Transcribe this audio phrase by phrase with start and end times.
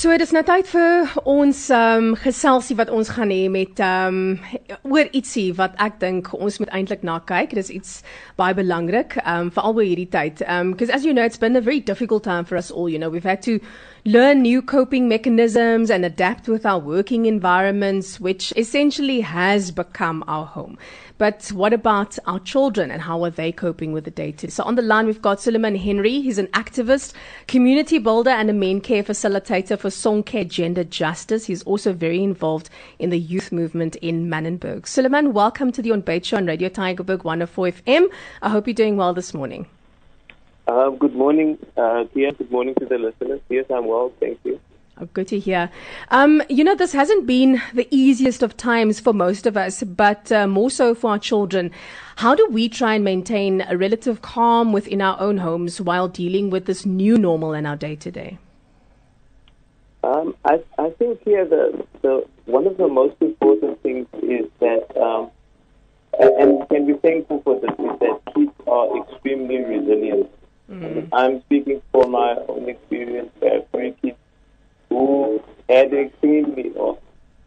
[0.00, 3.82] So dit is nou tyd vir ons ehm um, geselsie wat ons gaan hê met
[3.84, 7.52] ehm um, oor ietsie wat ek dink ons moet eintlik na kyk.
[7.58, 7.98] Dis iets
[8.40, 10.40] baie belangrik ehm um, veral oor hierdie tyd.
[10.46, 12.88] Ehm um, because as you know it's been a very difficult time for us all,
[12.88, 13.10] you know.
[13.12, 13.60] We've had to
[14.06, 20.46] learn new coping mechanisms and adapt with our working environments which essentially has become our
[20.46, 20.78] home.
[21.18, 24.50] But what about our children and how are they coping with the day to?
[24.50, 26.22] So on the line, we've got Suleiman Henry.
[26.22, 27.12] He's an activist,
[27.46, 31.46] community builder, and a main care facilitator for Sonke Gender Justice.
[31.46, 34.86] He's also very involved in the youth movement in Manenberg.
[34.86, 38.06] Suleiman, welcome to the On Bait Show on Radio Tygerberg 104 FM.
[38.42, 39.66] I hope you're doing well this morning.
[40.66, 42.32] Uh, good morning, uh, Tia.
[42.32, 43.40] Good morning to the listeners.
[43.48, 44.12] Yes, I'm well.
[44.20, 44.60] Thank you.
[45.00, 45.70] Oh, good to hear.
[46.10, 50.30] Um, you know, this hasn't been the easiest of times for most of us, but
[50.30, 51.70] uh, more so for our children.
[52.16, 56.50] How do we try and maintain a relative calm within our own homes while dealing
[56.50, 58.38] with this new normal in our day to day?
[60.02, 64.96] Um, I, I think here the, the one of the most important things is that,
[64.96, 65.30] um,
[66.18, 70.30] and, and can be thankful for this, is that kids are extremely resilient.
[70.70, 71.08] Mm.
[71.12, 73.30] I'm speaking from my own experience.
[73.42, 74.16] I have three kids
[74.88, 76.72] who had extremely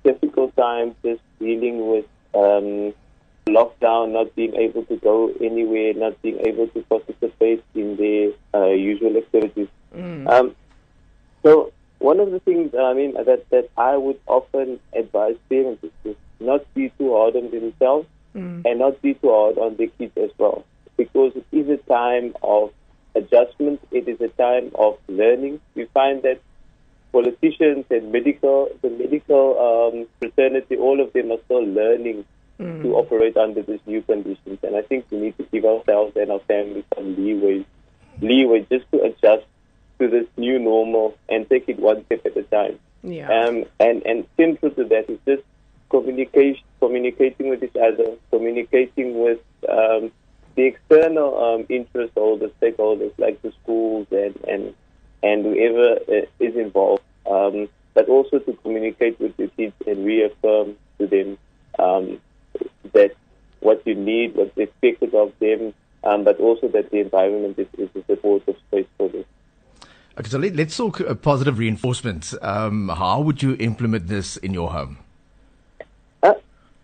[0.03, 2.05] difficult times just dealing with
[2.35, 2.93] um,
[3.47, 8.67] lockdown, not being able to go anywhere, not being able to participate in their uh,
[8.67, 9.67] usual activities.
[9.95, 10.29] Mm.
[10.29, 10.55] Um,
[11.43, 11.71] so
[12.03, 16.15] one of the things I mean that that I would often advise parents is to
[16.41, 18.61] not be too hard on themselves mm.
[18.65, 20.65] and not be too hard on their kids as well,
[20.97, 22.73] because it is a time of
[23.15, 23.79] adjustment.
[23.91, 25.61] It is a time of learning.
[25.75, 26.41] We find that
[27.13, 32.25] politicians and medical, the medical um, fraternity, all of them are still learning
[32.59, 32.81] mm.
[32.81, 34.59] to operate under these new conditions.
[34.61, 37.65] And I think we need to give ourselves and our families some leeway,
[38.19, 39.45] leeway just to adjust
[39.99, 42.79] to this new normal and take it one step at a time.
[43.03, 43.29] Yeah.
[43.29, 45.43] Um, and and central to that is just
[45.89, 50.11] communication, communicating with each other, communicating with um,
[50.55, 54.73] the external um, interest holders, stakeholders like the schools and and
[55.21, 60.75] and whoever uh, is involved, um, but also to communicate with the kids and reaffirm
[60.99, 61.37] to them
[61.79, 62.19] um,
[62.93, 63.15] that
[63.61, 65.73] what you need, what's expected of them,
[66.03, 69.25] um, but also that the environment is, is a supportive space for them.
[70.15, 72.35] Okay, so let, us talk uh, positive reinforcement.
[72.43, 74.99] Um, how would you implement this in your home?
[76.21, 76.35] Uh,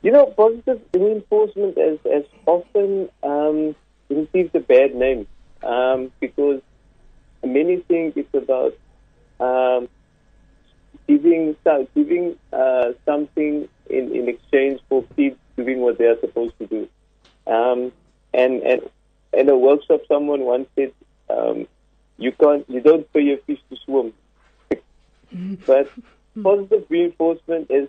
[0.01, 3.75] you know, positive reinforcement has, has often um,
[4.09, 5.28] received a bad name
[5.62, 6.62] um, because
[7.45, 8.75] many think it's about
[9.40, 9.88] um,
[11.07, 11.56] giving
[11.94, 16.90] giving uh, something in, in exchange for kids doing what they are supposed to do.
[17.46, 17.91] Um,
[18.34, 18.90] and and
[19.34, 20.91] in a workshop, someone once said,
[21.29, 21.67] um,
[22.19, 24.13] "You can't, you don't pay your fish to swim."
[25.66, 25.90] but
[26.41, 27.88] positive reinforcement is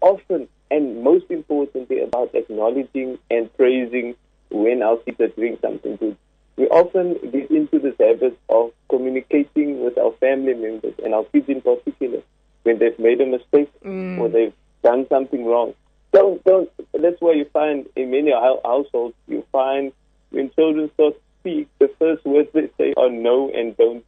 [0.00, 4.14] often and most importantly about acknowledging and praising
[4.50, 6.16] when our kids are doing something good
[6.56, 11.48] we often get into this habit of communicating with our family members and our kids
[11.48, 12.22] in particular
[12.62, 14.18] when they've made a mistake mm.
[14.18, 15.74] or they've done something wrong.
[16.12, 16.70] Don't, don't.
[16.92, 19.92] That's why you find in many households, you find
[20.30, 21.14] when children start
[21.46, 24.04] speak, the first words they say are no and don't.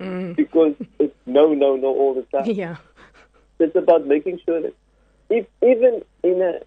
[0.00, 0.36] Mm.
[0.36, 2.50] Because it's no, no, no all the time.
[2.50, 2.76] Yeah.
[3.58, 4.74] It's about making sure that
[5.30, 6.60] if even in a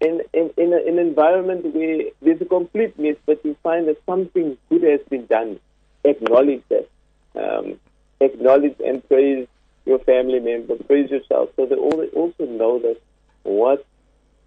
[0.00, 3.88] in, in, in, a, in an environment where there's a complete mess, but you find
[3.88, 5.58] that something good has been done,
[6.04, 6.88] acknowledge that.
[7.36, 7.80] Um,
[8.20, 9.48] acknowledge and praise
[9.86, 13.00] your family member, praise yourself, so they also know that
[13.44, 13.86] what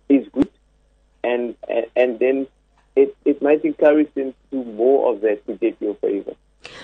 [0.09, 0.49] is good,
[1.23, 2.47] and and, and then
[2.97, 6.33] it, it might encourage them to do more of that to get your favor.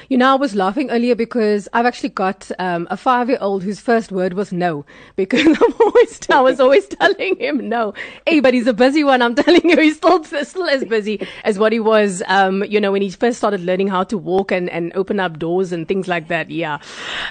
[0.10, 4.12] You know, I was laughing earlier because I've actually got um, a five-year-old whose first
[4.12, 4.86] word was no.
[5.16, 7.94] Because I'm always, I was always telling him no.
[8.26, 9.22] Hey, but he's a busy one.
[9.22, 12.24] I'm telling you, he's still still as busy as what he was.
[12.28, 15.40] Um, you know, when he first started learning how to walk and, and open up
[15.40, 16.50] doors and things like that.
[16.50, 16.80] Yeah.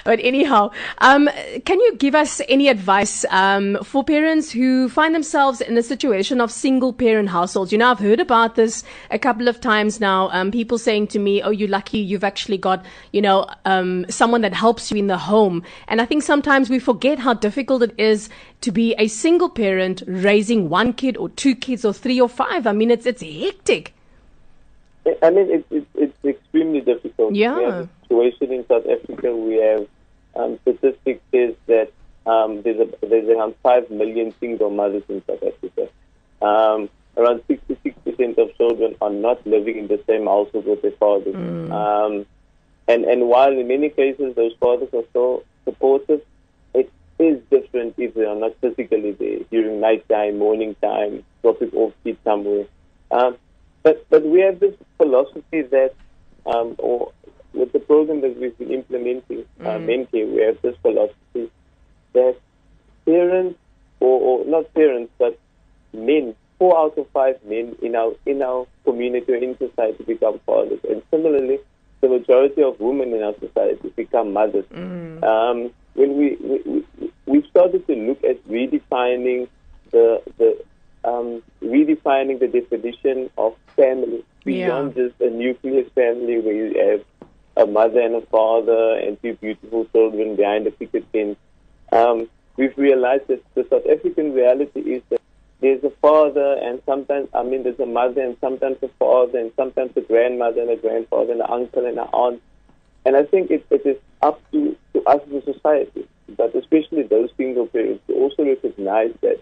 [0.03, 1.29] But anyhow, um,
[1.65, 6.41] can you give us any advice um, for parents who find themselves in a situation
[6.41, 7.71] of single-parent households?
[7.71, 10.29] You know, I've heard about this a couple of times now.
[10.31, 11.99] Um, people saying to me, "Oh, you're lucky.
[11.99, 15.63] You've actually." Actually got, you know, um, someone that helps you in the home.
[15.87, 18.29] And I think sometimes we forget how difficult it is
[18.61, 22.67] to be a single parent raising one kid or two kids or three or five.
[22.67, 23.93] I mean, it's it's hectic.
[25.21, 27.35] I mean, it's it's, it's extremely difficult.
[27.35, 27.57] Yeah.
[27.57, 29.35] We have situation in South Africa.
[29.35, 29.87] We have
[30.35, 31.91] um, statistics says that
[32.25, 35.89] um, there's a, there's around five million single mothers in South Africa.
[36.41, 41.35] Um, around 66% of children are not living in the same household with their fathers.
[41.35, 41.71] Mm.
[41.71, 42.25] Um,
[42.87, 46.21] and, and while in many cases those fathers are so supportive,
[46.73, 51.71] it is different if they are not physically there during night time, morning time, dropping
[51.71, 52.65] off kids somewhere.
[53.11, 53.37] Um,
[53.83, 55.93] but but we have this philosophy that,
[56.45, 57.11] um, or
[57.53, 61.51] with the program that we've been implementing, uh, MenCare, we have this philosophy
[62.13, 62.35] that
[63.05, 63.59] parents,
[63.99, 65.37] or, or not parents, but
[65.93, 70.39] men, four out of five men in our in our community or in society become
[70.45, 71.59] fathers, and similarly,
[72.03, 74.65] the majority of women in our society become mothers.
[75.23, 76.85] Um, when we, we,
[77.25, 79.47] we started to look at redefining
[79.91, 80.49] the the
[81.05, 87.01] um, redefining the definition of family beyond just a nuclear family where you have
[87.55, 91.37] a mother and a father and two beautiful children behind a picket fence.
[91.93, 92.27] Um,
[92.57, 95.21] we've realized that the South African reality is that
[95.63, 99.51] there's a father and sometimes, I mean, there's a mother and sometimes a father and
[99.55, 102.41] sometimes a grandmother and a grandfather and an uncle and an aunt.
[103.05, 106.05] And I think it, it is up to, to us as a society,
[106.35, 109.41] but especially those single parents, to also recognize that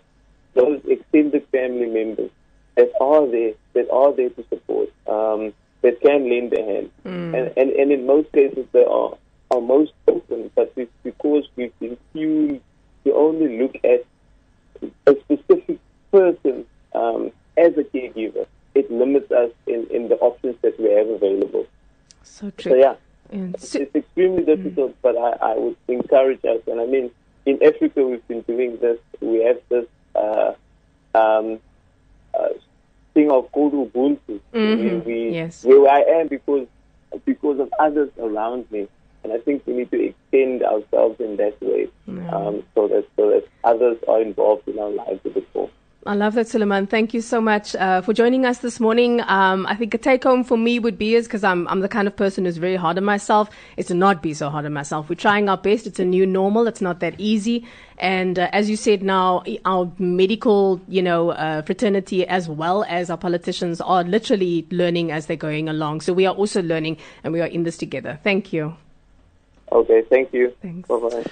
[0.54, 2.30] those extended family members
[2.76, 5.52] that are there, that are there to support, um,
[5.82, 6.92] that can lend a hand.
[7.34, 9.18] And, and, and in most cases, they are,
[9.50, 12.62] are most open, but it's because we've been tuned
[13.06, 14.06] to only look at
[15.08, 15.80] a specific
[16.12, 17.32] person um,
[18.06, 18.46] as a caregiver,
[18.76, 21.66] it limits us in, in the options that we have available.
[22.24, 22.72] So true.
[22.72, 22.96] So yeah,
[23.32, 26.62] And so- it's extremely difficult, but I, I would encourage us.
[26.68, 27.12] And I mean,
[27.46, 29.00] in Africa, we've been doing this.
[29.20, 30.54] We have this uh,
[31.16, 31.60] um,
[32.34, 32.50] uh,
[33.14, 35.06] thing of called Ubuntu, where Mhm.
[35.06, 35.64] we, Yes.
[35.66, 36.68] where I am because
[37.26, 38.88] because of others around me.
[39.24, 43.30] And I think we need to extend ourselves in that way, um, so that so
[43.30, 45.70] that others are involved in our lives a bit more.
[46.04, 46.88] I love that, Suleiman.
[46.88, 49.22] Thank you so much uh, for joining us this morning.
[49.28, 51.88] Um, I think a take home for me would be is because I'm I'm the
[51.88, 53.52] kind of person who's very hard on myself.
[53.78, 55.10] Is to not be so hard on myself.
[55.10, 55.86] We're trying our best.
[55.86, 56.66] It's a new normal.
[56.66, 57.68] It's not that easy.
[58.00, 63.12] And uh, as you said, now our medical, you know, uh, fraternity as well as
[63.12, 66.02] our politicians are literally learning as they're going along.
[66.02, 68.20] So we are also learning, and we are in this together.
[68.24, 68.76] Thank you.
[69.72, 70.52] Okay, thank you.
[70.64, 70.90] Thanks.
[70.90, 71.24] Bye bye.